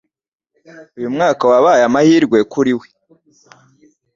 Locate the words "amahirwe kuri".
1.89-2.73